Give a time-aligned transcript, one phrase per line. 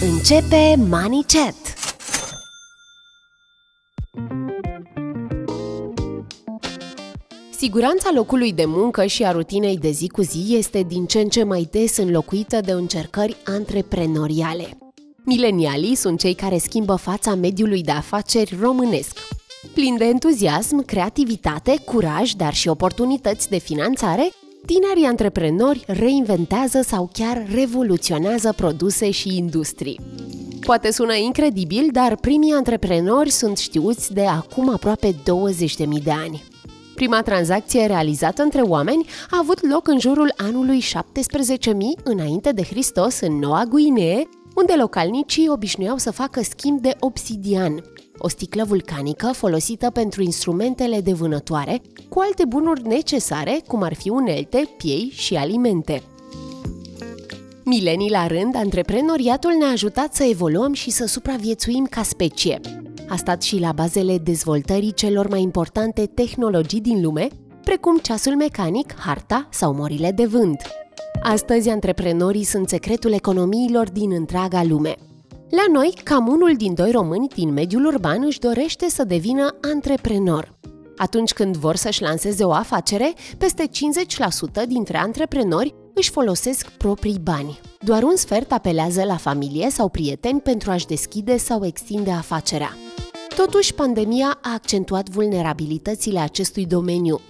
[0.00, 1.54] Începe Money Chat.
[7.56, 11.28] Siguranța locului de muncă și a rutinei de zi cu zi este din ce în
[11.28, 14.78] ce mai des înlocuită de încercări antreprenoriale.
[15.24, 19.39] Milenialii sunt cei care schimbă fața mediului de afaceri românesc.
[19.68, 24.30] Plin de entuziasm, creativitate, curaj, dar și oportunități de finanțare,
[24.66, 30.00] tinerii antreprenori reinventează sau chiar revoluționează produse și industrii.
[30.60, 36.44] Poate sună incredibil, dar primii antreprenori sunt știuți de acum aproape 20.000 de ani.
[36.94, 40.92] Prima tranzacție realizată între oameni a avut loc în jurul anului 17.000
[42.04, 47.82] înainte de Hristos în Noua Guinee, unde localnicii obișnuiau să facă schimb de obsidian,
[48.22, 54.08] o sticlă vulcanică folosită pentru instrumentele de vânătoare, cu alte bunuri necesare, cum ar fi
[54.08, 56.02] unelte, piei și alimente.
[57.64, 62.60] Milenii la rând, antreprenoriatul ne-a ajutat să evoluăm și să supraviețuim ca specie.
[63.08, 67.28] A stat și la bazele dezvoltării celor mai importante tehnologii din lume,
[67.64, 70.62] precum ceasul mecanic, harta sau morile de vânt.
[71.22, 74.94] Astăzi, antreprenorii sunt secretul economiilor din întreaga lume.
[75.50, 80.58] La noi, cam unul din doi români din mediul urban își dorește să devină antreprenor.
[80.96, 83.68] Atunci când vor să-și lanseze o afacere, peste
[84.62, 87.60] 50% dintre antreprenori își folosesc proprii bani.
[87.80, 92.76] Doar un sfert apelează la familie sau prieteni pentru a-și deschide sau extinde afacerea.
[93.36, 97.20] Totuși, pandemia a accentuat vulnerabilitățile acestui domeniu.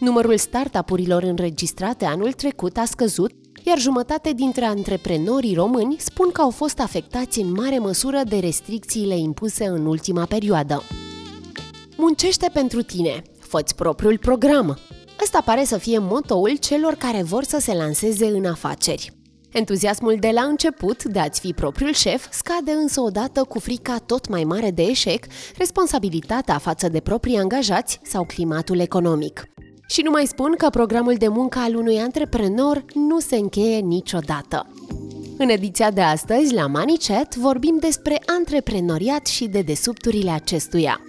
[0.00, 3.32] Numărul startup-urilor înregistrate anul trecut a scăzut,
[3.66, 9.16] iar jumătate dintre antreprenorii români spun că au fost afectați în mare măsură de restricțiile
[9.16, 10.82] impuse în ultima perioadă.
[11.96, 14.78] Muncește pentru tine, fă propriul program.
[15.22, 19.12] Ăsta pare să fie motoul celor care vor să se lanseze în afaceri.
[19.52, 24.28] Entuziasmul de la început de a-ți fi propriul șef scade însă odată cu frica tot
[24.28, 25.26] mai mare de eșec,
[25.58, 29.44] responsabilitatea față de proprii angajați sau climatul economic.
[29.86, 34.66] Și nu mai spun că programul de muncă al unui antreprenor nu se încheie niciodată.
[35.38, 41.00] În ediția de astăzi, la Money Chat, vorbim despre antreprenoriat și de desubturile acestuia.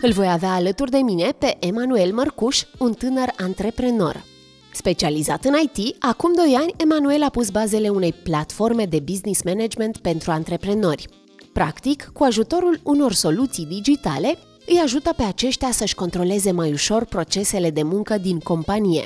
[0.00, 4.24] Îl voi avea alături de mine pe Emanuel Mărcuș, un tânăr antreprenor.
[4.72, 9.96] Specializat în IT, acum 2 ani, Emanuel a pus bazele unei platforme de business management
[9.96, 11.08] pentru antreprenori.
[11.52, 17.70] Practic, cu ajutorul unor soluții digitale, îi ajută pe aceștia să-și controleze mai ușor procesele
[17.70, 19.04] de muncă din companie.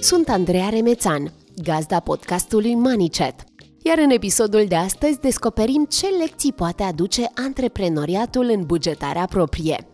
[0.00, 1.32] Sunt Andreea Remețan,
[1.62, 3.44] gazda podcastului Money Chat.
[3.82, 9.88] Iar în episodul de astăzi descoperim ce lecții poate aduce antreprenoriatul în bugetarea proprie.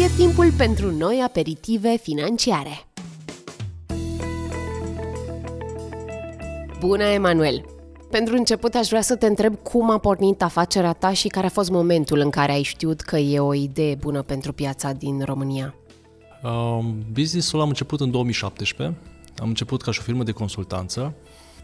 [0.00, 2.86] E timpul pentru noi aperitive financiare.
[6.80, 7.77] Bună, Emanuel!
[8.10, 11.50] Pentru început aș vrea să te întreb cum a pornit afacerea ta și care a
[11.50, 15.74] fost momentul în care ai știut că e o idee bună pentru piața din România.
[16.42, 18.96] Uh, business-ul am început în 2017.
[19.38, 21.14] Am început ca și o firmă de consultanță.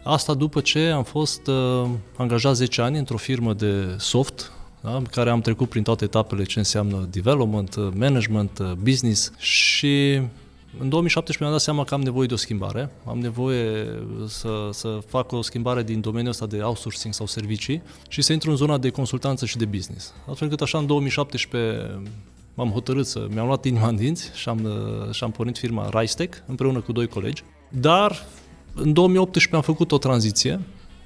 [0.03, 4.51] Asta după ce am fost uh, angajat 10 ani într-o firmă de soft,
[4.81, 10.21] da, care am trecut prin toate etapele ce înseamnă development, uh, management, uh, business și
[10.79, 13.87] în 2017 mi-am dat seama că am nevoie de o schimbare, am nevoie
[14.27, 18.49] să, să fac o schimbare din domeniul ăsta de outsourcing sau servicii și să intru
[18.49, 20.13] în zona de consultanță și de business.
[20.29, 22.01] Astfel încât așa în 2017
[22.53, 24.67] m-am hotărât să mi-am luat inima în dinți și am,
[25.11, 27.43] și am pornit firma Ristec împreună cu doi colegi.
[27.69, 28.25] Dar
[28.75, 30.59] în 2018 am făcut o tranziție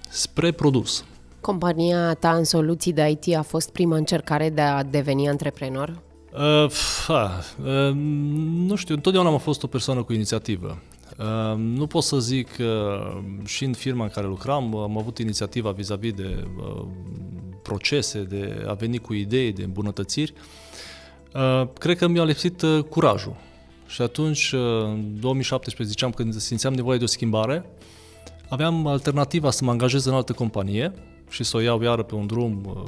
[0.09, 1.03] spre produs.
[1.41, 6.01] Compania ta în soluții de IT a fost prima încercare de a deveni antreprenor?
[6.33, 6.71] Uh,
[7.07, 7.91] ha, uh,
[8.67, 10.81] nu știu, întotdeauna am fost o persoană cu inițiativă.
[11.17, 15.17] Uh, nu pot să zic că uh, și în firma în care lucram am avut
[15.17, 16.85] inițiativa vis-a-vis de uh,
[17.61, 20.33] procese, de a veni cu idei, de îmbunătățiri.
[21.33, 23.35] Uh, cred că mi-a lipsit uh, curajul.
[23.87, 27.65] Și atunci, uh, în 2017, ziceam, când simțeam nevoie de o schimbare,
[28.49, 30.93] aveam alternativa să mă angajez în altă companie
[31.29, 32.83] și să o iau iară pe un drum uh,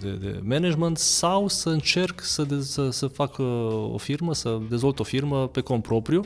[0.00, 3.46] de, de management sau să încerc să, de, să, să fac uh,
[3.92, 6.24] o firmă, să dezvolt o firmă pe cont propriu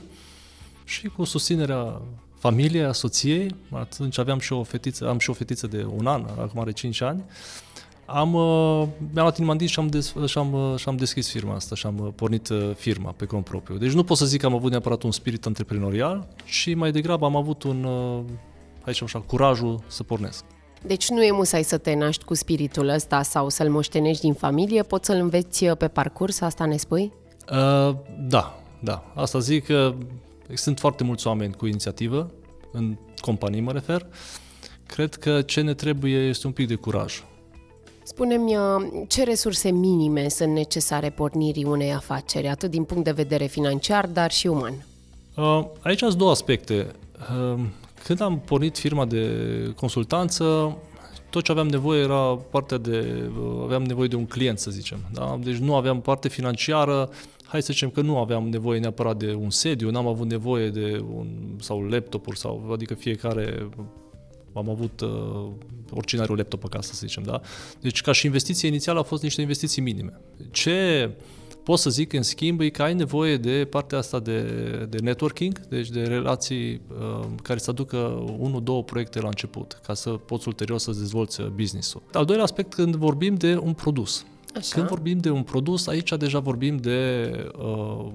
[0.85, 2.01] și cu susținerea
[2.39, 6.25] familiei, a soției, atunci aveam și o fetiță, am și o fetiță de un an,
[6.39, 7.25] acum are 5 ani,
[8.07, 11.55] am, uh, mi-am luat inima și am, des, și, am, uh, și am deschis firma
[11.55, 13.77] asta și am pornit firma pe cont propriu.
[13.77, 17.25] Deci nu pot să zic că am avut neapărat un spirit antreprenorial, și mai degrabă
[17.25, 17.87] am avut un,
[18.85, 20.45] aici așa, curajul să pornesc.
[20.87, 24.83] Deci nu e musai să te naști cu spiritul ăsta sau să-l moștenești din familie,
[24.83, 27.13] poți să-l înveți pe parcurs, asta ne spui?
[27.51, 27.95] Uh,
[28.29, 29.13] da, da.
[29.15, 29.95] Asta zic că
[30.55, 32.31] sunt foarte mulți oameni cu inițiativă,
[32.73, 34.07] în companii mă refer.
[34.87, 37.23] Cred că ce ne trebuie este un pic de curaj.
[38.03, 43.47] Spune-mi, uh, ce resurse minime sunt necesare pornirii unei afaceri, atât din punct de vedere
[43.47, 44.87] financiar, dar și uman?
[45.37, 46.87] Uh, aici sunt două aspecte.
[48.03, 49.27] Uh, când am pornit firma de
[49.77, 50.77] consultanță,
[51.31, 53.31] tot ce aveam nevoie era partea de,
[53.63, 54.99] aveam nevoie de un client, să zicem.
[55.13, 55.39] Da?
[55.43, 57.11] Deci nu aveam parte financiară,
[57.45, 61.05] hai să zicem că nu aveam nevoie neapărat de un sediu, n-am avut nevoie de
[61.15, 61.27] un,
[61.61, 63.69] sau laptopuri, sau, adică fiecare
[64.55, 65.51] am avut, uh,
[65.91, 67.41] oricine are un laptop acasă, să zicem, da?
[67.81, 70.21] Deci ca și investiție inițială au fost niște investiții minime.
[70.51, 71.11] Ce
[71.63, 74.43] pot să zic, în schimb, e că ai nevoie de partea asta de,
[74.89, 77.97] de networking, deci de relații uh, care să aducă
[78.39, 82.03] unul, două proiecte la început, ca să poți ulterior să dezvolți business-ul.
[82.13, 84.25] Al doilea aspect, când vorbim de un produs.
[84.57, 84.75] Așa.
[84.75, 88.07] Când vorbim de un produs, aici deja vorbim de uh,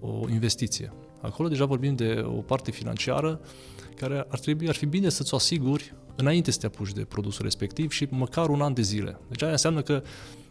[0.00, 0.92] o investiție.
[1.20, 3.40] Acolo deja vorbim de o parte financiară
[3.96, 7.44] care ar trebui, ar fi bine să-ți o asiguri înainte să te apuci de produsul
[7.44, 9.18] respectiv și măcar un an de zile.
[9.28, 10.43] Deci aia înseamnă că uh,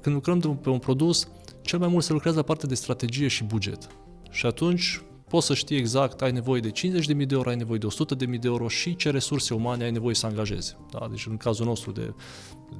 [0.00, 1.28] când lucrăm pe un produs,
[1.62, 3.88] cel mai mult se lucrează la partea de strategie și buget.
[4.30, 7.86] Și atunci poți să știi exact, ai nevoie de 50.000 de euro, ai nevoie de
[8.26, 10.76] 100.000 de euro și ce resurse umane ai nevoie să angajezi.
[10.90, 11.06] Da?
[11.10, 12.14] Deci în cazul nostru de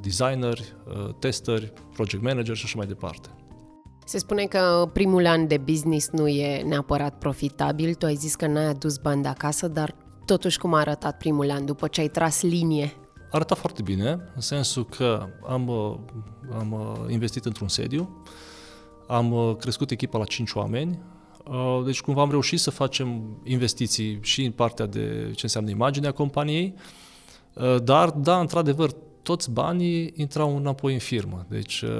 [0.01, 3.29] designeri, uh, testeri, project manager și așa mai departe.
[4.05, 7.95] Se spune că primul an de business nu e neapărat profitabil.
[7.95, 9.95] Tu ai zis că n-ai adus bani de acasă, dar
[10.25, 12.93] totuși cum a arătat primul an după ce ai tras linie?
[13.31, 15.95] Arăta foarte bine, în sensul că am, uh,
[16.59, 18.25] am uh, investit într-un sediu,
[19.07, 20.99] am crescut echipa la 5 oameni,
[21.85, 26.75] deci cumva am reușit să facem investiții și în partea de ce înseamnă imaginea companiei,
[27.83, 28.91] dar da, într-adevăr,
[29.29, 31.47] toți banii intrau înapoi în firmă.
[31.49, 31.91] Deci uh,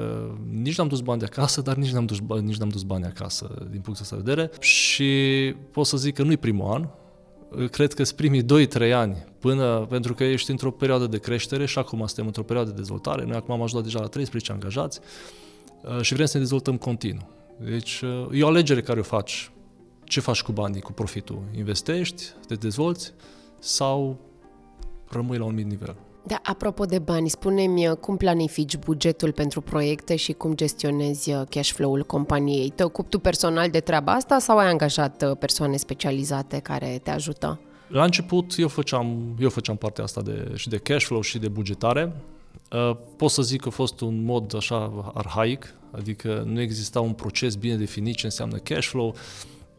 [0.51, 3.05] nici n-am dus bani de acasă, dar nici n-am dus, bani, nici n-am dus bani
[3.05, 4.51] acasă din punctul ăsta de vedere.
[4.61, 5.11] Și
[5.71, 6.89] pot să zic că nu-i primul an,
[7.71, 11.79] cred că sunt primii 2-3 ani, până, pentru că ești într-o perioadă de creștere și
[11.79, 13.25] acum suntem într-o perioadă de dezvoltare.
[13.25, 15.01] Noi acum am ajutat deja la 13 angajați
[15.83, 17.29] uh, și vrem să ne dezvoltăm continuu.
[17.57, 19.51] Deci uh, e o alegere care o faci.
[20.05, 21.43] Ce faci cu banii, cu profitul?
[21.57, 23.13] Investești, te dezvolți
[23.59, 24.19] sau
[25.09, 25.97] rămâi la un mic nivel?
[26.29, 31.43] Da, apropo de bani, spune-mi uh, cum planifici bugetul pentru proiecte și cum gestionezi uh,
[31.51, 32.73] cash flow-ul companiei.
[32.75, 37.11] Te ocupi tu personal de treaba asta sau ai angajat uh, persoane specializate care te
[37.11, 37.61] ajută?
[37.87, 41.49] La început eu făceam, eu făceam partea asta de, și de cash flow și de
[41.49, 42.13] bugetare.
[43.17, 47.55] Pot să zic că a fost un mod așa arhaic, adică nu exista un proces
[47.55, 49.15] bine definit ce înseamnă cash flow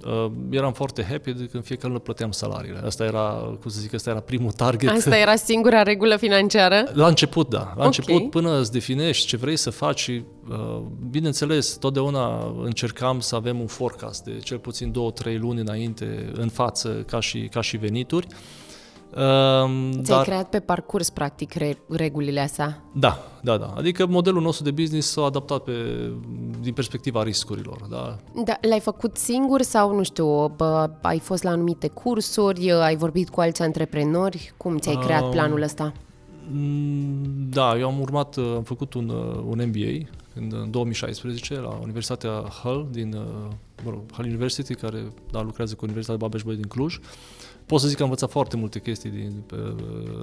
[0.06, 2.81] uh, eram foarte happy de când fiecare lună plăteam salariile.
[2.86, 4.90] Asta era, cum să zic, asta era primul target.
[4.90, 6.92] Asta era singura regulă financiară?
[6.94, 7.57] La început, da.
[7.60, 7.86] La okay.
[7.86, 13.60] început, până îți definești ce vrei să faci și, uh, bineînțeles, totdeauna încercam să avem
[13.60, 17.78] un forecast de cel puțin două, trei luni înainte în față ca și, ca și
[17.78, 18.28] venituri.
[18.30, 18.69] Uh, Um,
[19.13, 20.23] Ți-ai dar...
[20.23, 22.83] creat pe parcurs, practic, re- regulile astea.
[22.94, 23.73] Da, da, da.
[23.77, 25.71] Adică modelul nostru de business s-a adaptat pe,
[26.61, 27.77] din perspectiva riscurilor.
[27.89, 28.17] Da.
[28.44, 28.57] da.
[28.61, 33.41] L-ai făcut singur sau, nu știu, bă, ai fost la anumite cursuri, ai vorbit cu
[33.41, 34.53] alți antreprenori?
[34.57, 35.94] Cum ți-ai creat um, planul ăsta?
[37.50, 39.09] Da, eu am urmat, am făcut un,
[39.45, 43.15] un MBA în, în 2016 la Universitatea Hull din
[43.84, 46.95] mă rog, Hull University, care da, lucrează cu Universitatea Babeș-Bolyai din Cluj.
[46.95, 47.03] Uh,
[47.69, 49.55] pot să zic că am învățat foarte multe chestii din, pe,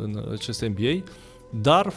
[0.02, 1.02] în acest MBA,
[1.50, 1.94] dar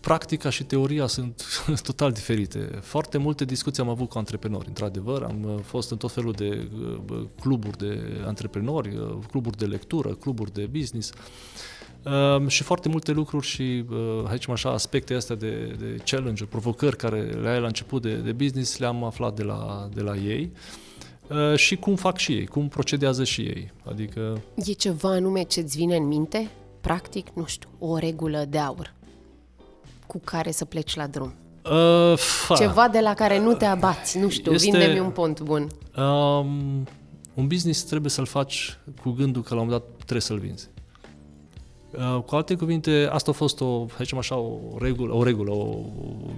[0.00, 1.44] practica și teoria sunt
[1.88, 2.58] total diferite.
[2.82, 6.68] Foarte multe discuții am avut cu antreprenori, într-adevăr, am uh, fost în tot felul de
[7.10, 11.12] uh, cluburi de antreprenori, uh, cluburi de lectură, cluburi de business
[12.02, 13.84] um, și foarte multe lucruri și,
[14.24, 18.32] aici așa, aspecte astea de, de challenge, provocări care le ai la început de, de
[18.32, 20.50] business, le-am aflat de la, de la ei.
[20.52, 20.85] Uh,
[21.56, 23.72] și cum fac și ei, cum procedează și ei.
[23.84, 24.40] Adică...
[24.64, 26.50] E ceva anume ce-ți vine în minte?
[26.80, 28.94] Practic, nu știu, o regulă de aur
[30.06, 31.34] cu care să pleci la drum.
[31.64, 32.54] Uh, fa.
[32.54, 35.68] Ceva de la care nu te abați, nu știu, este, vinde-mi un pont bun.
[35.96, 36.86] Um,
[37.34, 40.68] un business trebuie să-l faci cu gândul că la un moment dat trebuie să-l vinzi.
[41.90, 45.78] Uh, cu alte cuvinte, asta a fost o, zicem așa, o regulă, o regulă o,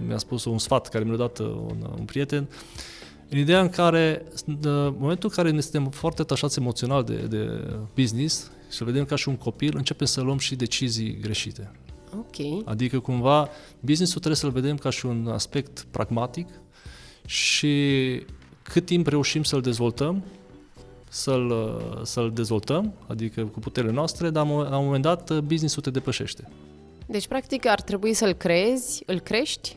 [0.07, 2.49] mi-a spus un sfat care mi l-a dat un, un prieten.
[2.50, 2.97] Uh,
[3.28, 7.70] în ideea în care, în momentul în care ne suntem foarte atașați emoțional de, de
[7.94, 11.70] business și vedem ca și un copil, începem să luăm și decizii greșite.
[12.18, 12.66] Ok.
[12.66, 13.49] Adică cumva
[13.80, 16.49] businessul trebuie să-l vedem ca și un aspect pragmatic
[17.26, 17.76] și
[18.62, 20.25] cât timp reușim să-l dezvoltăm,
[21.08, 21.52] să-l,
[22.04, 26.49] să-l dezvoltăm, adică cu puterile noastre, dar la un moment dat business-ul te depășește.
[27.06, 29.76] Deci, practic, ar trebui să-l creezi, îl crești,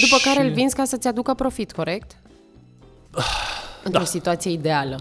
[0.00, 0.24] după și...
[0.24, 2.19] care îl vinzi ca să-ți aducă profit, corect?
[3.84, 4.06] Într-o da.
[4.06, 5.00] situație ideală.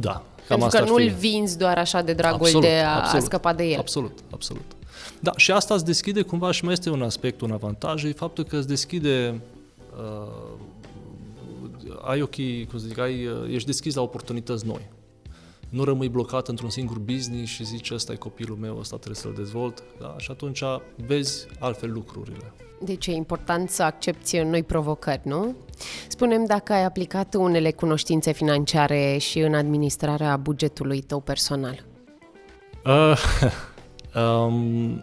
[0.00, 0.10] Da.
[0.48, 3.24] Cam Pentru asta că nu-l vinzi doar așa de dragul absolut, de a, absolut, a
[3.24, 3.78] scăpa de el.
[3.78, 4.64] Absolut, absolut.
[5.20, 8.44] Da, și asta îți deschide cumva și mai este un aspect, un avantaj, e faptul
[8.44, 9.40] că îți deschide
[9.96, 10.56] uh,
[12.04, 14.88] ai ochii, cum să zic, ai, uh, ești deschis la oportunități noi.
[15.76, 19.34] Nu rămâi blocat într-un singur business și zici ăsta e copilul meu, ăsta trebuie să-l
[19.36, 19.82] dezvolt.
[20.00, 20.14] Da?
[20.18, 20.62] Și atunci
[21.06, 22.52] vezi altfel lucrurile.
[22.80, 25.54] Deci e important să accepti noi provocări, nu?
[26.08, 31.84] Spunem dacă ai aplicat unele cunoștințe financiare și în administrarea bugetului tău personal.
[32.84, 33.18] Uh,
[34.22, 35.02] um,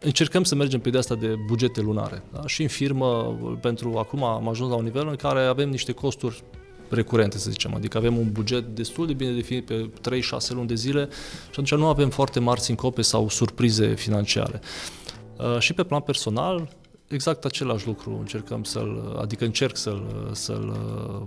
[0.00, 2.22] încercăm să mergem pe de asta de bugete lunare.
[2.32, 2.46] Da?
[2.46, 6.42] Și în firmă, pentru acum am ajuns la un nivel în care avem niște costuri
[6.90, 7.74] recurente, să zicem.
[7.74, 11.08] Adică avem un buget destul de bine definit pe 3-6 luni de zile
[11.42, 14.60] și atunci nu avem foarte mari sincope sau surprize financiare.
[15.36, 16.68] Uh, și pe plan personal,
[17.08, 20.68] exact același lucru încercăm să-l, adică încerc să-l, să-l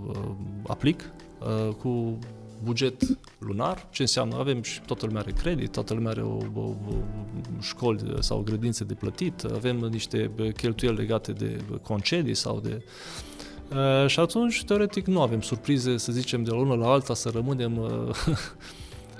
[0.08, 0.30] uh,
[0.66, 2.18] aplic uh, cu
[2.62, 3.02] buget
[3.38, 6.74] lunar, ce înseamnă, avem și toată lumea are credit, toată lumea are o, o, o
[7.60, 12.82] școli sau grădințe de plătit, avem niște cheltuieli legate de concedii sau de...
[12.84, 13.33] Uh,
[14.06, 17.78] și atunci, teoretic, nu avem surprize, să zicem, de la una la alta, să rămânem
[17.78, 17.90] uh,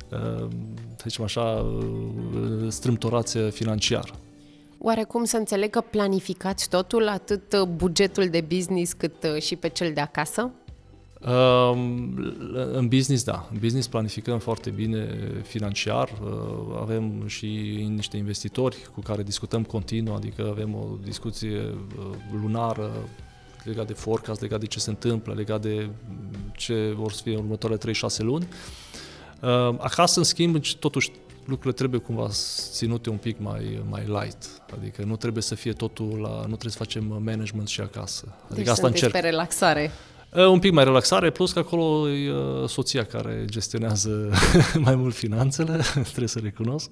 [0.09, 0.49] uh,
[0.97, 4.15] să zicem așa, uh, strâmtorați financiar.
[4.79, 9.93] Oarecum să înțeleg că planificați totul, atât bugetul de business cât uh, și pe cel
[9.93, 10.51] de acasă?
[12.73, 13.49] În business, da.
[13.53, 16.11] În business planificăm foarte bine financiar.
[16.23, 17.47] Uh, avem și
[17.95, 22.05] niște investitori cu care discutăm continuu, adică avem o discuție uh,
[22.43, 22.91] lunară
[23.65, 25.89] legat de forecast, legat de ce se întâmplă, legat de
[26.57, 28.49] ce vor să fie în următoarele 3-6 luni.
[29.41, 31.11] Uh, acasă, în schimb, totuși
[31.45, 32.29] lucrurile trebuie cumva
[32.71, 34.63] ținute un pic mai, mai light.
[34.79, 36.29] Adică nu trebuie să fie totul la...
[36.29, 38.25] nu trebuie să facem management și acasă.
[38.45, 39.13] Adică deci asta încerc.
[39.13, 39.91] pe relaxare.
[40.37, 42.33] Un pic mai relaxare, plus că acolo e
[42.67, 44.31] soția care gestionează
[44.87, 46.91] mai mult finanțele, trebuie să recunosc.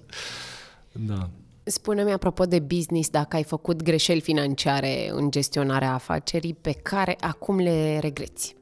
[0.93, 1.29] Da.
[1.65, 7.59] Spune-mi apropo de business, dacă ai făcut greșeli financiare în gestionarea afacerii pe care acum
[7.59, 8.57] le regreți?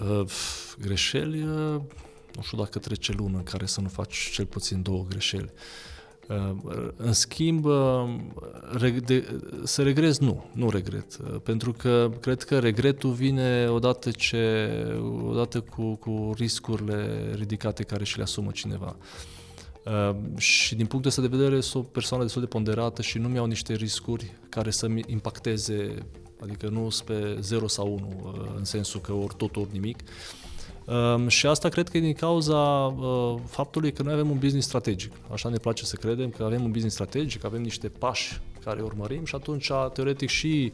[0.00, 0.30] Uh,
[0.78, 1.80] greșeli, uh,
[2.34, 5.52] nu știu dacă trece lună în care să nu faci cel puțin două greșeli.
[6.28, 6.56] Uh,
[6.96, 8.14] în schimb, uh,
[9.62, 14.68] să regret nu, nu regret, uh, pentru că cred că regretul vine odată, ce,
[15.24, 18.96] odată cu, cu riscurile ridicate care și le asumă cineva.
[20.36, 23.46] Și din punctul ăsta de vedere sunt o persoană destul de ponderată și nu mi-au
[23.46, 25.94] niște riscuri care să-mi impacteze,
[26.42, 29.98] adică nu sunt pe 0 sau 1 în sensul că ori tot, ori nimic,
[30.90, 34.66] Um, și asta cred că e din cauza uh, faptului că noi avem un business
[34.66, 35.12] strategic.
[35.32, 39.24] Așa ne place să credem că avem un business strategic, avem niște pași care urmărim
[39.24, 40.72] și atunci, teoretic, și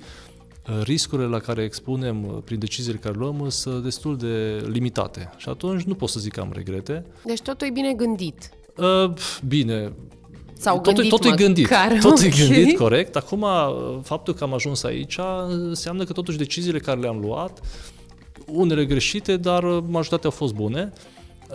[0.69, 5.31] uh, riscurile la care expunem uh, prin deciziile care luăm sunt destul de limitate.
[5.37, 7.05] Și atunci nu pot să zic că am regrete.
[7.25, 8.51] Deci totul e bine gândit.
[8.77, 9.13] Uh,
[9.47, 9.93] bine,
[10.59, 11.69] sau totul, gândit totul e gândit.
[12.01, 12.27] Totul okay.
[12.27, 13.17] e gândit, corect.
[13.17, 15.19] Acum, uh, faptul că am ajuns aici
[15.49, 17.61] înseamnă că totuși deciziile care le-am luat
[18.47, 20.93] unele greșite, dar uh, majoritatea au fost bune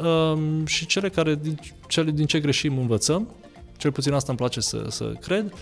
[0.04, 3.30] um, și cele care, din, cele din ce greșim învățăm,
[3.78, 5.54] cel puțin asta îmi place să, să cred,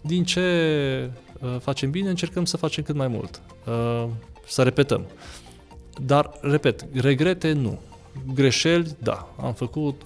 [0.00, 0.40] din ce
[1.40, 4.08] uh, facem bine, încercăm să facem cât mai mult, uh,
[4.46, 5.06] să repetăm.
[6.06, 7.78] Dar, repet, regrete nu.
[8.34, 10.02] Greșeli, da, am făcut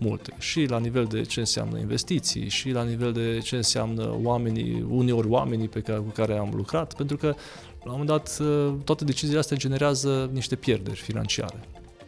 [0.00, 0.32] multe.
[0.38, 5.28] Și la nivel de ce înseamnă investiții, și la nivel de ce înseamnă oamenii, uneori
[5.28, 7.26] oamenii pe care, cu care am lucrat, pentru că
[7.84, 11.60] la un moment dat ă, toate deciziile astea generează niște pierderi financiare.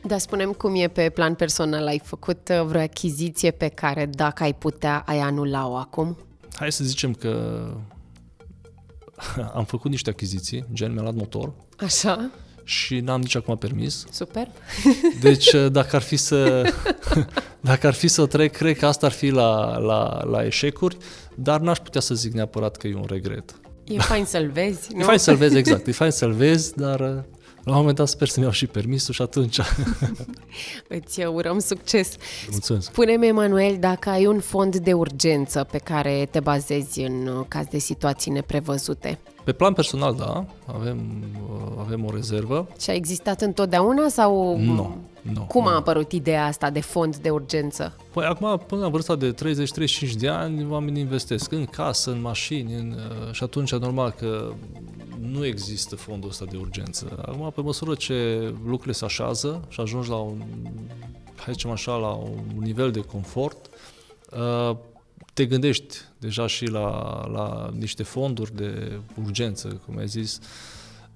[0.05, 1.87] Da, spunem cum e pe plan personal.
[1.87, 6.17] Ai făcut ă, vreo achiziție pe care, dacă ai putea, ai anula-o acum?
[6.55, 7.65] Hai să zicem că
[9.55, 11.53] am făcut niște achiziții, gen mi-am luat motor.
[11.79, 12.31] Așa.
[12.65, 14.05] Și n-am nici acum permis.
[14.11, 14.49] Super.
[15.21, 16.73] Deci ă, dacă ar fi să
[17.61, 20.97] dacă ar fi să trec, cred că asta ar fi la, la, la eșecuri,
[21.35, 23.55] dar n-aș putea să zic neapărat că e un regret.
[23.85, 25.01] E fain să-l vezi, nu?
[25.01, 25.87] E fain să-l vezi, exact.
[25.87, 27.23] E fain să-l vezi, dar uh,
[27.65, 29.61] la un moment dat sper să-mi iau și permisul și atunci...
[30.89, 32.17] Îți urăm succes.
[32.51, 32.87] Mulțumesc.
[32.87, 37.67] Spune-mi, Emanuel, dacă ai un fond de urgență pe care te bazezi în uh, caz
[37.67, 39.19] de situații neprevăzute.
[39.45, 40.99] Pe plan personal, da, avem,
[41.51, 42.69] uh, avem o rezervă.
[42.81, 44.59] Și a existat întotdeauna sau...
[44.59, 44.97] Nu.
[45.35, 45.69] Nu, Cum nu.
[45.69, 47.97] a apărut ideea asta de fond de urgență?
[48.13, 52.75] Păi acum, până la vârsta de 30-35 de ani, oamenii investesc în casă, în mașini,
[52.75, 54.53] în, uh, și atunci normal că
[55.33, 57.23] nu există fondul ăsta de urgență.
[57.27, 60.43] Acum, pe măsură ce lucrurile se așează și ajungi la un
[61.37, 63.71] hai zicem așa, la un nivel de confort,
[64.31, 64.77] uh,
[65.33, 66.89] te gândești deja și la,
[67.33, 70.41] la niște fonduri de urgență, cum ai zis,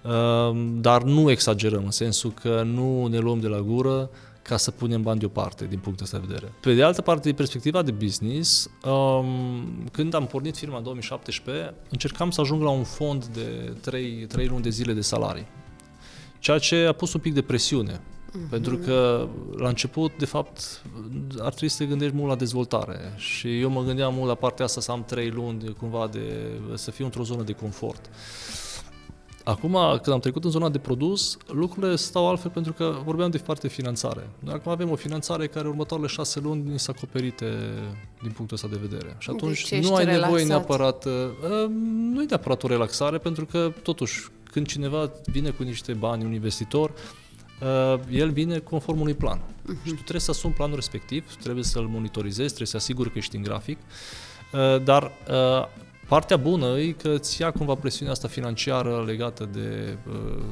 [0.02, 4.10] uh, dar nu exagerăm, în sensul că nu ne luăm de la gură
[4.46, 6.52] ca să punem bani deoparte, din punctul ăsta de vedere.
[6.60, 11.74] Pe de altă parte, din perspectiva de business, um, când am pornit firma în 2017,
[11.90, 15.46] încercam să ajung la un fond de 3, 3 luni de zile de salarii,
[16.38, 18.00] ceea ce a pus un pic de presiune
[18.36, 18.50] Mm-hmm.
[18.50, 20.82] Pentru că la început, de fapt,
[21.38, 24.64] ar trebui să te gândești mult la dezvoltare și eu mă gândeam mult la partea
[24.64, 28.10] asta să am trei luni cumva de, să fiu într-o zonă de confort.
[29.48, 29.72] Acum,
[30.02, 33.66] când am trecut în zona de produs, lucrurile stau altfel pentru că vorbeam de parte
[33.66, 34.30] de finanțare.
[34.38, 37.44] Noi acum avem o finanțare care următoarele șase luni ni s-a acoperite
[38.22, 39.16] din punctul ăsta de vedere.
[39.18, 40.28] Și atunci deci nu ai relaxat.
[40.28, 41.12] nevoie neapărat, uh,
[42.12, 46.32] nu e neapărat o relaxare, pentru că totuși când cineva vine cu niște bani, un
[46.32, 46.92] investitor,
[47.60, 49.38] uh, el vine conform unui plan.
[49.38, 49.84] Uh-huh.
[49.84, 53.36] Și tu trebuie să asumi planul respectiv, trebuie să-l monitorizezi, trebuie să asiguri că ești
[53.36, 59.04] în grafic, uh, dar uh, Partea bună e că îți ia cumva presiunea asta financiară
[59.06, 60.42] legată de uh,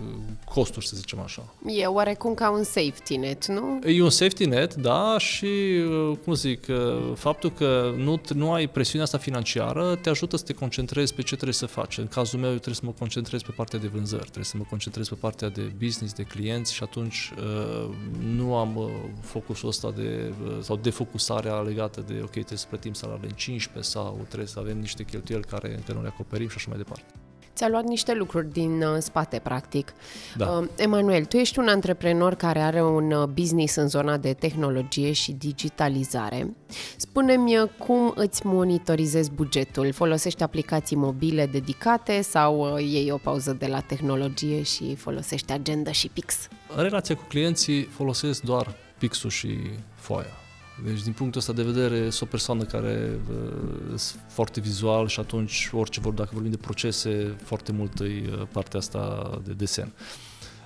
[0.44, 1.54] costuri, să zicem așa.
[1.66, 3.80] E oarecum ca un safety net, nu?
[3.87, 8.66] E un safety net, da, și, uh, cum zic, uh, faptul că nu, nu ai
[8.66, 11.99] presiunea asta financiară te ajută să te concentrezi pe ce trebuie să faci.
[11.99, 14.64] În cazul meu, eu trebuie să mă concentrez pe partea de vânzări, trebuie să mă
[14.68, 17.88] concentrez pe partea de business, de clienți și atunci uh,
[18.37, 18.88] nu am uh,
[19.20, 23.92] focusul ăsta de, uh, sau defocusarea legată de, ok, trebuie să plătim salariile în 15
[23.92, 27.04] sau trebuie să avem niște cheltuieli care încă nu le acoperim și așa mai departe.
[27.54, 29.92] Ți-a luat niște lucruri din uh, spate, practic.
[30.36, 30.46] Da.
[30.46, 35.12] Uh, Emanuel, tu ești un antreprenor care are un uh, business în zona de tehnologie
[35.12, 36.54] și digitalizare.
[36.96, 39.92] Spune-mi uh, cum îți monitorizezi bugetul?
[39.92, 45.92] Folosești aplicații mobile dedicate sau uh, iei o pauză de la tehnologie și folosești agenda
[45.92, 46.48] și pix?
[46.76, 49.58] În relația cu clienții folosesc doar pixul și
[49.94, 50.43] foaia
[50.85, 55.71] deci, din punctul ăsta de vedere, sunt o persoană care uh, foarte vizual și atunci
[55.73, 59.93] orice vor, dacă vorbim de procese, foarte mult e uh, partea asta de desen.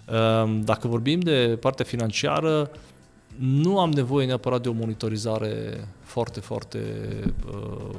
[0.07, 2.71] Uh, dacă vorbim de partea financiară,
[3.39, 6.79] nu am nevoie neapărat de o monitorizare foarte, foarte
[7.53, 7.95] uh,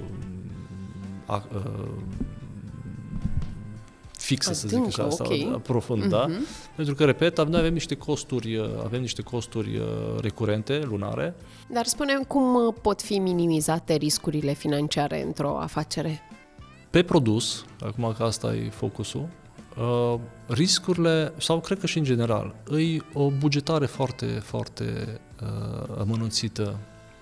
[1.27, 1.41] uh,
[4.29, 5.47] fixă, să zic așa, okay.
[5.49, 6.09] sau profund, uh-huh.
[6.09, 6.25] da?
[6.27, 6.45] Mhm.
[6.75, 9.85] Pentru că, repet, noi avem niște costuri, uh, avem niște costuri uh,
[10.21, 11.35] recurente, lunare.
[11.67, 16.21] Dar spunem cum uh, pot fi minimizate riscurile financiare într-o afacere?
[16.89, 19.27] Pe produs, acum că asta e focusul,
[19.77, 26.79] uh, riscurile, sau cred că și în general, e o bugetare foarte, foarte uh, amănunțită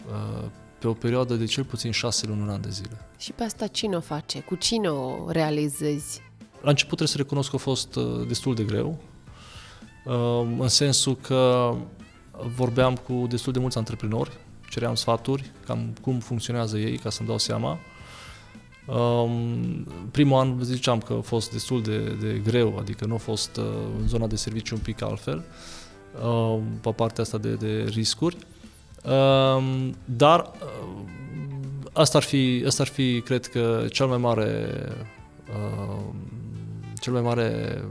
[0.08, 3.08] uh, pe o perioadă de cel puțin șase luni, un an de zile.
[3.18, 4.40] Și pe asta cine o face?
[4.40, 6.27] Cu cine o realizezi?
[6.62, 9.00] La început trebuie să recunosc că a fost uh, destul de greu,
[10.06, 11.74] uh, în sensul că
[12.56, 14.32] vorbeam cu destul de mulți antreprenori,
[14.70, 17.78] ceream sfaturi, cam cum funcționează ei, ca să-mi dau seama.
[18.86, 23.58] Um, primul an ziceam că a fost destul de, de greu, adică nu a fost
[23.58, 23.66] uh,
[24.02, 25.44] în zona de serviciu un pic altfel,
[26.82, 28.38] pe partea asta de, de riscuri.
[29.04, 30.52] Um, dar
[31.94, 34.70] asta ar fi, asta ar fi, cred că, cel mai mare
[37.00, 37.82] cel mai mare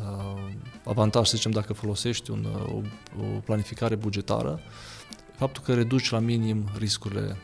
[0.00, 0.52] uh,
[0.84, 2.80] avantaj, să zicem, dacă folosești un, uh, o,
[3.20, 4.60] o planificare bugetară,
[5.36, 7.36] faptul că reduci la minim riscurile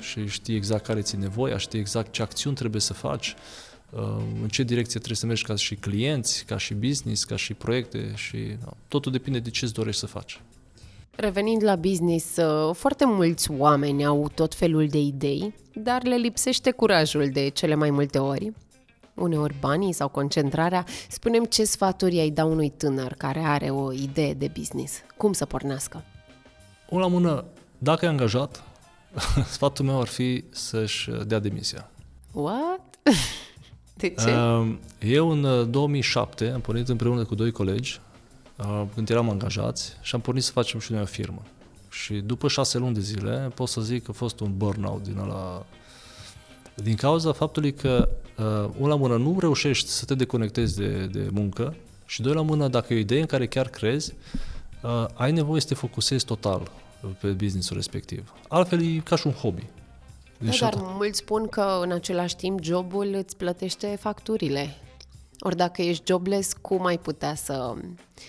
[0.00, 3.34] și știi exact care ți nevoia, știi exact ce acțiuni trebuie să faci,
[3.90, 4.00] uh,
[4.42, 8.12] în ce direcție trebuie să mergi ca și clienți, ca și business, ca și proiecte
[8.14, 10.40] și no, totul depinde de ce îți dorești să faci.
[11.16, 16.70] Revenind la business, uh, foarte mulți oameni au tot felul de idei, dar le lipsește
[16.70, 18.52] curajul de cele mai multe ori
[19.16, 24.34] uneori banii sau concentrarea, spunem ce sfaturi ai da unui tânăr care are o idee
[24.34, 24.94] de business.
[25.16, 26.04] Cum să pornească?
[26.88, 27.44] O la mână,
[27.78, 28.62] dacă e angajat,
[29.54, 31.90] sfatul meu ar fi să-și dea demisia.
[32.32, 32.80] What?
[33.96, 34.30] De ce?
[35.06, 38.00] Eu în 2007 uh, am pornit împreună cu doi colegi,
[38.58, 41.42] uh, când eram angajați, și am pornit să facem și noi o firmă.
[41.90, 45.18] Și după șase luni de zile, pot să zic că a fost un burnout din
[45.18, 45.66] ăla
[46.82, 48.08] din cauza faptului că
[48.38, 51.74] uh, una la mână nu reușești să te deconectezi de, de muncă
[52.06, 54.14] și doi la mână, dacă e o idee în care chiar crezi,
[54.82, 56.70] uh, ai nevoie să te focusezi total
[57.20, 58.32] pe businessul respectiv.
[58.48, 59.66] Altfel e ca și un hobby.
[60.38, 64.76] Da, dar mulți spun că în același timp jobul îți plătește facturile.
[65.40, 67.74] Ori dacă ești jobless, cum ai putea să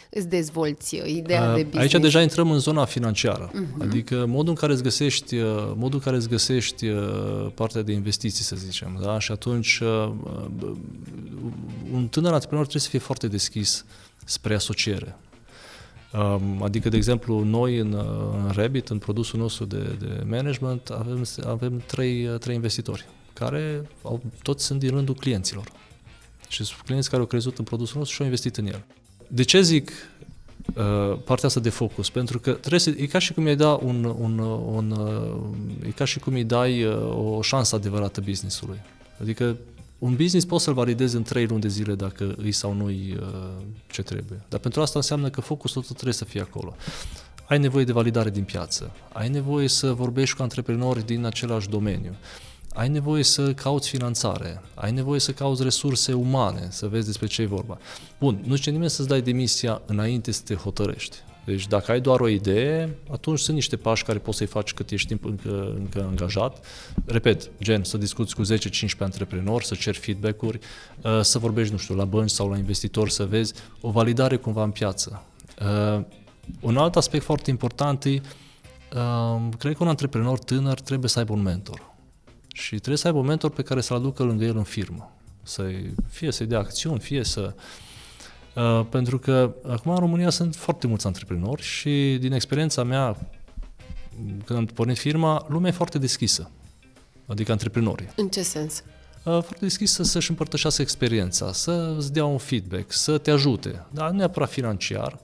[0.10, 1.94] îți dezvolți ideea de business?
[1.94, 3.82] Aici deja intrăm în zona financiară, uh-huh.
[3.82, 7.92] adică modul în care îți găsești, uh, modul în care îți găsești uh, partea de
[7.92, 9.20] investiții, să zicem, da?
[9.20, 10.12] Și atunci uh,
[11.94, 13.86] un tânăr antreprenor trebuie să fie foarte deschis
[14.26, 15.18] spre asociere.
[16.14, 17.94] Um, adică, de exemplu, noi în,
[18.46, 24.22] în Rebit, în produsul nostru de, de management, avem, avem trei, trei investitori care au,
[24.42, 25.72] toți sunt din rândul clienților.
[26.48, 28.84] Și sunt clienți care au crezut în produsul nostru și au investit în el.
[29.28, 29.92] De ce zic
[30.76, 32.10] uh, partea asta de focus?
[32.10, 35.90] Pentru că trebuie să, e ca și cum îi da un, un, un, uh, e
[35.90, 38.80] ca și cum îi dai uh, o șansă adevărată businessului.
[39.22, 39.58] Adică
[40.00, 43.18] un business poți să-l validezi în trei luni de zile dacă îi sau nu îi
[43.20, 44.42] uh, ce trebuie.
[44.50, 46.76] Dar pentru asta înseamnă că focusul tot trebuie să fie acolo.
[47.48, 52.16] Ai nevoie de validare din piață, ai nevoie să vorbești cu antreprenori din același domeniu,
[52.78, 57.42] ai nevoie să cauți finanțare, ai nevoie să cauți resurse umane, să vezi despre ce
[57.42, 57.78] e vorba.
[58.20, 61.18] Bun, nu zice nimeni să-ți dai demisia înainte să te hotărăști.
[61.46, 64.92] Deci dacă ai doar o idee, atunci sunt niște pași care poți să-i faci cât
[64.92, 66.66] ești timp încă, încă angajat.
[67.06, 68.48] Repet, gen să discuți cu 10-15
[69.00, 70.60] antreprenori, să ceri feedback-uri,
[71.02, 74.64] uh, să vorbești, nu știu, la bănci sau la investitori, să vezi o validare cumva
[74.64, 75.24] în piață.
[75.62, 76.04] Uh,
[76.60, 78.22] un alt aspect foarte important e, uh,
[79.58, 81.96] cred că un antreprenor tânăr trebuie să aibă un mentor.
[82.58, 85.12] Și trebuie să aibă un mentor pe care să-l aducă lângă el în firmă.
[85.44, 85.72] Să
[86.10, 87.62] fie să-i dea acțiuni, fie să uh,
[88.58, 93.18] Uh, pentru că acum în România sunt foarte mulți antreprenori și din experiența mea,
[94.46, 96.52] când am pornit firma, lumea e foarte deschisă,
[97.26, 98.10] adică antreprenorii.
[98.16, 98.84] În ce sens?
[99.24, 104.10] Uh, foarte deschisă să-și împărtășească experiența, să îți dea un feedback, să te ajute, dar
[104.10, 105.20] nu neapărat financiar,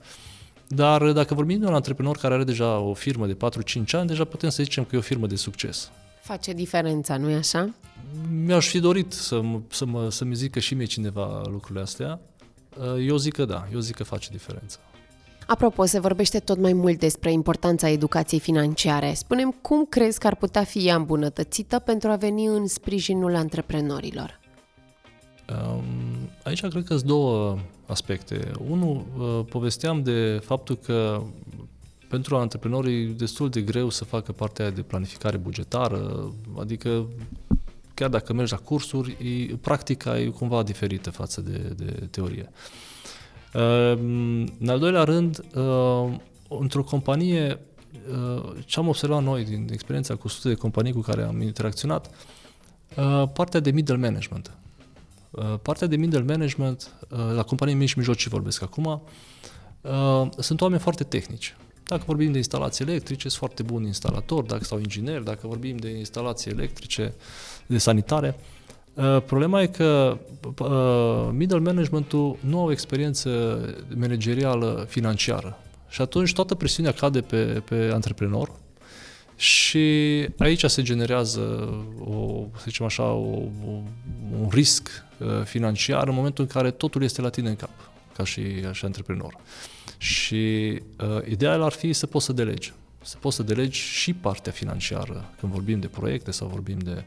[0.66, 4.24] dar dacă vorbim de un antreprenor care are deja o firmă de 4-5 ani, deja
[4.24, 5.90] putem să zicem că e o firmă de succes.
[6.24, 7.74] Face diferența, nu-i așa?
[8.44, 12.20] Mi-aș fi dorit să, să, mă, să-mi zică și mie cineva lucrurile astea,
[12.78, 14.78] Uh, eu zic că da, eu zic că face diferență.
[15.46, 19.12] Apropo, se vorbește tot mai mult despre importanța educației financiare.
[19.14, 24.40] Spunem cum crezi că ar putea fi ea îmbunătățită pentru a veni în sprijinul antreprenorilor?
[25.48, 25.84] Um,
[26.42, 28.50] aici cred că sunt două aspecte.
[28.68, 31.22] Unul, uh, povesteam de faptul că
[32.08, 37.06] pentru antreprenorii e destul de greu să facă partea de planificare bugetară, adică
[37.94, 39.16] chiar dacă mergi la cursuri,
[39.50, 42.50] e, practica e cumva diferită față de, de teorie.
[43.52, 47.60] Ehm, în al doilea rând, ehm, într-o companie,
[48.10, 52.10] ehm, ce am observat noi din experiența cu sute de companii cu care am interacționat,
[53.32, 54.56] partea de middle management.
[55.62, 56.92] Partea de middle management,
[57.34, 59.02] la companii mici și mijlocii vorbesc acum,
[60.38, 61.56] sunt oameni foarte tehnici.
[61.86, 65.88] Dacă vorbim de instalații electrice, sunt foarte buni instalatori, dacă sau ingineri, dacă vorbim de
[65.88, 67.14] instalații electrice,
[67.66, 68.36] de sanitare.
[68.94, 70.18] Uh, problema e că
[70.60, 73.60] uh, middle managementul nu au experiență
[73.96, 78.50] managerială financiară și atunci toată presiunea cade pe, pe antreprenor
[79.36, 79.78] și
[80.38, 81.40] aici se generează
[82.04, 83.82] o, să zicem așa, o, o,
[84.40, 87.70] un risc uh, financiar în momentul în care totul este la tine în cap,
[88.16, 89.36] ca și, și antreprenor.
[89.98, 92.72] Și uh, ideea ar fi să poți să delegi.
[93.02, 97.04] Să poți să delegi și partea financiară când vorbim de proiecte sau vorbim de...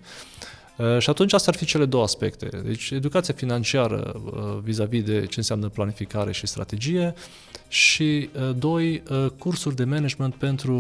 [0.78, 2.62] Uh, și atunci astea ar fi cele două aspecte.
[2.64, 7.14] Deci educația financiară uh, vis-a-vis de ce înseamnă planificare și strategie
[7.68, 10.76] și, uh, doi, uh, cursuri de management pentru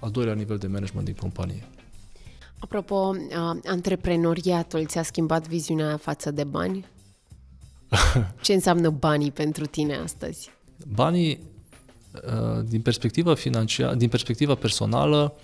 [0.00, 1.64] al doilea nivel de management din companie.
[2.58, 6.84] Apropo, uh, antreprenoriatul ți-a schimbat viziunea față de bani?
[8.42, 10.50] Ce înseamnă banii pentru tine astăzi?
[10.94, 11.38] Banii,
[12.12, 15.34] uh, din perspectiva financiară, din perspectiva personală,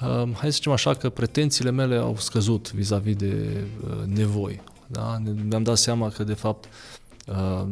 [0.00, 4.60] uh, hai să zicem așa că pretențiile mele au scăzut vis-a-vis de uh, nevoi.
[4.86, 5.22] Da?
[5.48, 6.68] Mi-am dat seama că, de fapt,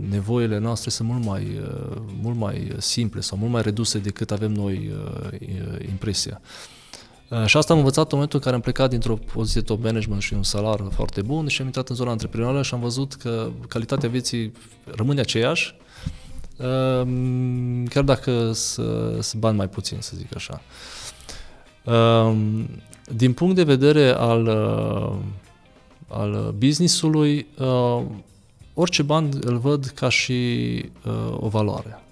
[0.09, 1.61] nevoile noastre sunt mult mai,
[2.21, 4.93] mult mai simple sau mult mai reduse decât avem noi
[5.89, 6.41] impresia.
[7.47, 10.35] Și asta am învățat în momentul în care am plecat dintr-o poziție top management și
[10.35, 14.09] un salar foarte bun și am intrat în zona antreprenorială și am văzut că calitatea
[14.09, 14.53] vieții
[14.85, 15.75] rămâne aceeași,
[16.61, 18.53] Ehm, chiar dacă
[19.21, 20.63] sunt bani mai puțin, să zic așa.
[21.85, 22.69] Ehm,
[23.17, 25.17] din punct de vedere al, uh,
[26.09, 28.03] al business-ului, uh,
[28.75, 30.33] orice ban îl văd ca și
[31.07, 32.03] uh, o valoare.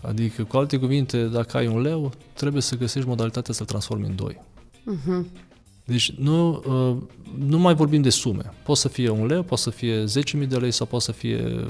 [0.00, 4.16] Adică, cu alte cuvinte, dacă ai un leu, trebuie să găsești modalitatea să-l transformi în
[4.16, 4.40] doi.
[4.70, 5.46] Uh-huh.
[5.88, 6.96] Deci nu, uh,
[7.38, 8.52] nu mai vorbim de sume.
[8.62, 11.64] Poate să fie un leu, poate să fie 10.000 de lei sau poate să fie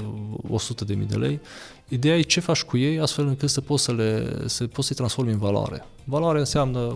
[0.87, 1.39] 100.000 de lei.
[1.87, 4.95] Ideea e ce faci cu ei astfel încât să poți, să le, să poți să-i
[4.95, 5.85] transformi în valoare.
[6.03, 6.95] Valoare înseamnă,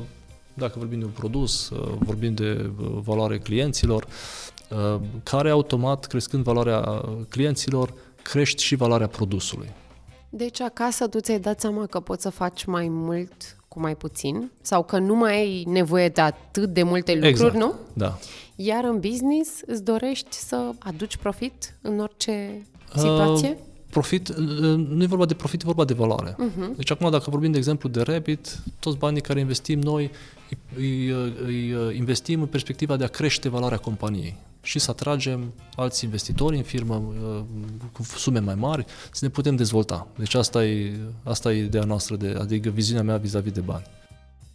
[0.53, 4.07] dacă vorbim de un produs, uh, vorbim de uh, valoare clienților,
[5.23, 9.69] care automat, crescând valoarea clienților, crești și valoarea produsului.
[10.35, 14.51] Deci acasă tu ți-ai dat seama că poți să faci mai mult cu mai puțin
[14.61, 17.55] sau că nu mai ai nevoie de atât de multe lucruri, exact.
[17.55, 17.73] nu?
[17.93, 18.17] Da.
[18.55, 22.65] Iar în business îți dorești să aduci profit în orice
[22.95, 23.49] situație?
[23.49, 23.55] Uh,
[23.89, 24.35] profit,
[24.75, 26.31] nu e vorba de profit, e vorba de valoare.
[26.33, 26.75] Uh-huh.
[26.75, 30.11] Deci acum dacă vorbim de exemplu de Rabbit, toți banii care investim noi
[30.75, 31.07] îi,
[31.45, 36.57] îi, îi investim în perspectiva de a crește valoarea companiei și să atragem alți investitori
[36.57, 37.43] în firmă uh,
[37.91, 40.07] cu sume mai mari, să ne putem dezvolta.
[40.17, 43.85] Deci asta e, asta e ideea noastră, de, adică viziunea mea vis-a-vis de bani.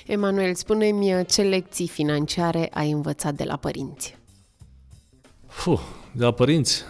[0.07, 4.17] Emanuel, spune-mi uh, ce lecții financiare ai învățat de la părinți?
[5.47, 5.81] Fuh,
[6.13, 6.83] de la părinți?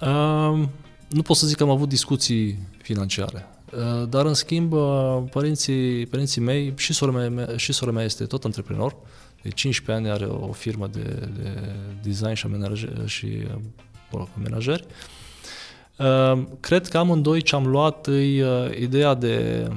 [0.00, 0.68] Uh,
[1.08, 3.46] nu pot să zic că am avut discuții financiare.
[3.72, 8.24] Uh, dar, în schimb, uh, părinții, părinții mei, și sora mea, și sora mea este
[8.24, 8.96] tot antreprenor,
[9.42, 13.46] de 15 ani are o firmă de, de design și, amenajer, și
[14.36, 14.84] amenajări.
[15.98, 19.68] Uh, cred că amândoi ce am luat e ideea de,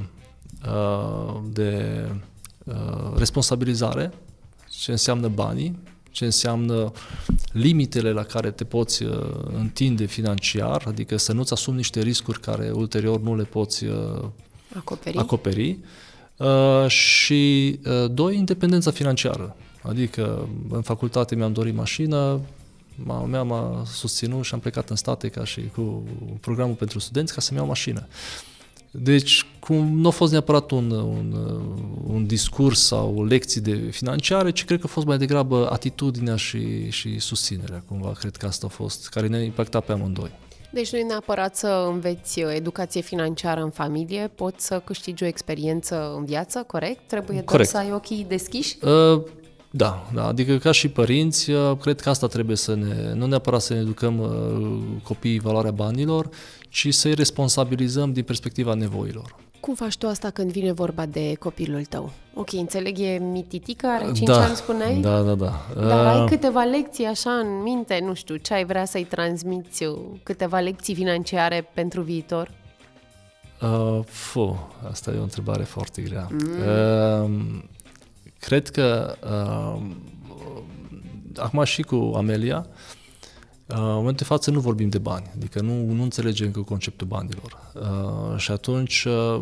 [1.50, 2.06] de
[3.16, 4.12] responsabilizare,
[4.70, 5.80] ce înseamnă banii,
[6.12, 6.92] ce înseamnă
[7.52, 9.12] limitele la care te poți uh,
[9.58, 14.24] întinde financiar, adică să nu-ți asumi niște riscuri care ulterior nu le poți uh,
[14.76, 15.18] acoperi.
[15.18, 15.78] acoperi.
[16.38, 17.80] Uh, și
[18.12, 19.56] doi, independența financiară.
[19.82, 22.40] Adică în facultate mi-am dorit mașină,
[22.96, 26.04] mama mea m-a susținut și am plecat în state ca și cu
[26.42, 28.08] programul pentru studenți ca să-mi iau mașină.
[28.92, 31.36] Deci, cum nu a fost neapărat un, un,
[32.08, 36.90] un discurs sau lecții de financiare, ci cred că a fost mai degrabă atitudinea și,
[36.90, 40.32] și susținerea, cumva, cred că asta a fost, care ne-a impactat pe amândoi.
[40.72, 46.14] Deci nu e neapărat să înveți educație financiară în familie, poți să câștigi o experiență
[46.18, 47.08] în viață, corect?
[47.08, 47.52] Trebuie corect.
[47.52, 48.78] doar să ai ochii deschiși?
[48.82, 49.22] Uh,
[49.74, 53.62] da, da, adică ca și părinți, uh, cred că asta trebuie să ne, nu neapărat
[53.62, 56.30] să ne educăm uh, copiii valoarea banilor,
[56.70, 59.36] ci să-i responsabilizăm din perspectiva nevoilor.
[59.60, 62.12] Cum faci tu asta când vine vorba de copilul tău?
[62.34, 64.96] Ok, înțeleg, e mititică, are 5 da, ani, spuneai?
[64.96, 65.66] Da, da, da.
[65.76, 69.86] Dar uh, ai câteva lecții așa în minte, nu știu, ce ai vrea să-i transmiți,
[70.24, 72.52] câteva lecții financiare pentru viitor?
[73.62, 76.28] Uh, fu, asta e o întrebare foarte grea.
[76.32, 76.40] Mm.
[77.24, 77.64] Uh,
[78.42, 79.82] cred că uh,
[81.36, 85.86] acum și cu Amelia, uh, în momentul de față nu vorbim de bani, adică nu,
[85.94, 87.72] nu înțelegem încă conceptul banilor.
[87.74, 89.42] Uh, și atunci uh,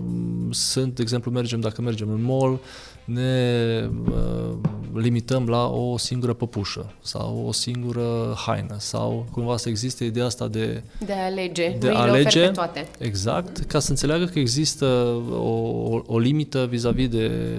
[0.50, 2.60] sunt, de exemplu, mergem, dacă mergem în mall,
[3.06, 4.58] ne uh,
[4.94, 10.48] limităm la o singură păpușă sau o singură haină sau cumva să existe ideea asta
[10.48, 12.88] de de a alege, de a alege, pe toate.
[13.00, 14.86] Exact, ca să înțeleagă că există
[15.32, 17.58] o, o, o limită vis-a-vis de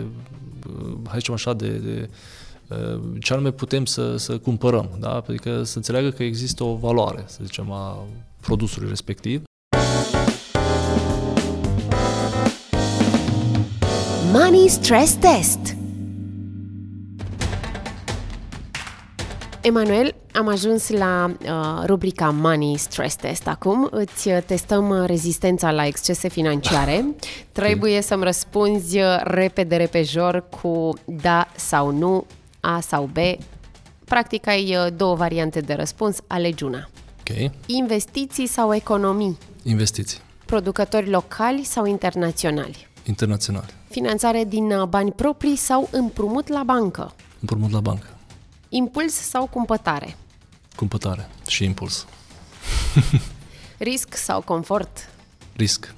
[1.07, 2.09] hai zicem așa, de, de
[2.69, 5.23] uh, ce anume putem să, să cumpărăm, da?
[5.29, 8.05] adică să înțeleagă că există o valoare, să zicem, a
[8.40, 9.43] produsului respectiv.
[14.33, 15.77] Money Stress Test
[19.62, 23.88] Emanuel, am ajuns la uh, rubrica Money Stress Test acum.
[23.90, 27.05] Îți uh, testăm uh, rezistența la excese financiare.
[27.53, 28.03] Trebuie okay.
[28.03, 32.27] să-mi răspunzi uh, repede, repejor cu da sau nu,
[32.61, 33.16] A sau B.
[34.05, 36.88] Practic ai două variante de răspuns, alegi una.
[37.21, 37.51] Okay.
[37.66, 39.38] Investiții sau economii?
[39.62, 40.19] Investiții.
[40.47, 42.88] Producători locali sau internaționali?
[43.05, 43.75] Internaționali.
[43.88, 47.14] Finanțare din bani proprii sau împrumut la bancă?
[47.40, 48.07] Împrumut la bancă.
[48.73, 50.17] Impuls sau cumpătare?
[50.77, 52.07] Cumpătare și impuls.
[53.79, 55.09] Risc sau confort?
[55.57, 55.95] Risc.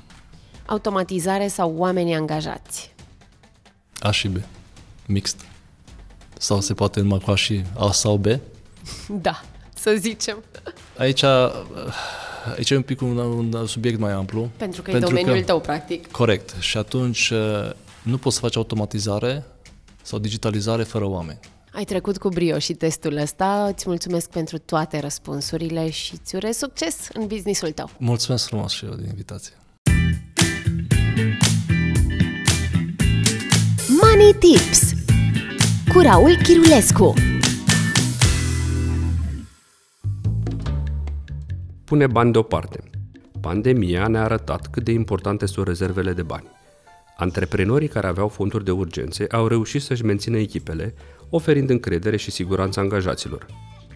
[0.67, 2.95] Automatizare sau oameni angajați?
[3.99, 4.37] A și B.
[5.07, 5.41] Mixt.
[6.39, 8.27] Sau se poate numai cu A și A sau B?
[9.09, 9.43] Da,
[9.75, 10.43] să zicem.
[10.99, 11.23] Aici,
[12.57, 14.51] aici e un pic un, un subiect mai amplu.
[14.57, 16.11] Pentru că pentru e domeniul că, tău, practic.
[16.11, 16.55] Corect.
[16.59, 17.33] Și atunci
[18.03, 19.45] nu poți să faci automatizare
[20.03, 21.39] sau digitalizare fără oameni.
[21.75, 23.67] Ai trecut cu brio și testul ăsta.
[23.75, 27.91] Îți mulțumesc pentru toate răspunsurile și îți urez succes în businessul tău.
[27.99, 29.55] Mulțumesc frumos și eu de invitație.
[34.03, 34.93] Money Tips
[35.93, 37.15] cu Raul Chirulescu
[41.85, 42.81] Pune bani deoparte.
[43.41, 46.47] Pandemia ne-a arătat cât de importante sunt rezervele de bani.
[47.23, 50.95] Antreprenorii care aveau fonduri de urgențe au reușit să-și mențină echipele,
[51.31, 53.47] oferind încredere și siguranță angajaților.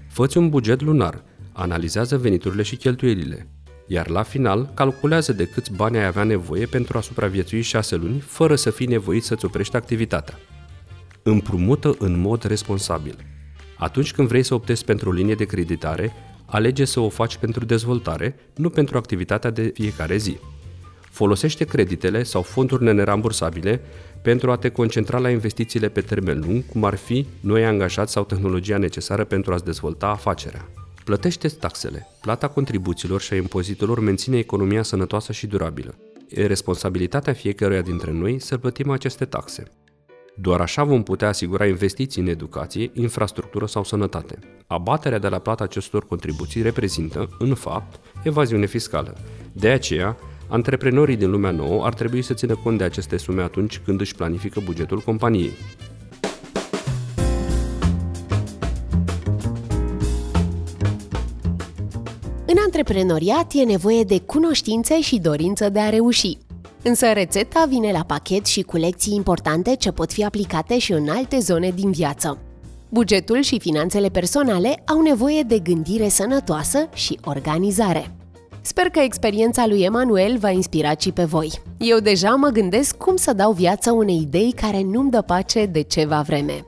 [0.08, 3.48] Făți un buget lunar, analizează veniturile și cheltuielile,
[3.86, 8.20] iar la final calculează de câți bani ai avea nevoie pentru a supraviețui șase luni
[8.20, 10.38] fără să fii nevoit să-ți oprești activitatea.
[11.22, 13.16] Împrumută în mod responsabil.
[13.78, 16.12] Atunci când vrei să optezi pentru o linie de creditare,
[16.44, 20.36] alege să o faci pentru dezvoltare, nu pentru activitatea de fiecare zi.
[21.16, 23.80] Folosește creditele sau fondurile nerambursabile
[24.22, 28.24] pentru a te concentra la investițiile pe termen lung, cum ar fi noi angajați sau
[28.24, 30.68] tehnologia necesară pentru a-ți dezvolta afacerea.
[31.04, 32.06] Plătește taxele.
[32.20, 35.94] Plata contribuțiilor și a impozitelor menține economia sănătoasă și durabilă.
[36.28, 39.62] E responsabilitatea fiecăruia dintre noi să plătim aceste taxe.
[40.34, 44.38] Doar așa vom putea asigura investiții în educație, infrastructură sau sănătate.
[44.66, 49.16] Abaterea de la plata acestor contribuții reprezintă, în fapt, evaziune fiscală.
[49.52, 50.16] De aceea,
[50.48, 54.14] antreprenorii din lumea nouă ar trebui să țină cont de aceste sume atunci când își
[54.14, 55.52] planifică bugetul companiei.
[62.46, 66.38] În antreprenoriat e nevoie de cunoștințe și dorință de a reuși.
[66.82, 71.08] Însă rețeta vine la pachet și cu lecții importante ce pot fi aplicate și în
[71.08, 72.38] alte zone din viață.
[72.88, 78.15] Bugetul și finanțele personale au nevoie de gândire sănătoasă și organizare.
[78.66, 81.60] Sper că experiența lui Emanuel va inspira și pe voi.
[81.78, 85.80] Eu deja mă gândesc cum să dau viață unei idei care nu-mi dă pace de
[85.80, 86.66] ceva vreme.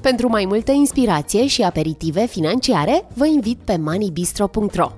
[0.00, 4.92] Pentru mai multă inspirație și aperitive financiare, vă invit pe moneybistro.ro.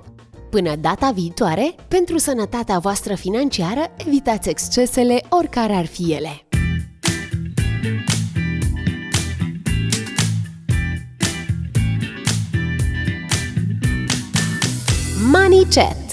[0.51, 6.41] Până data viitoare, pentru sănătatea voastră financiară, evitați excesele oricare ar fi ele.
[15.33, 16.06] Money Chat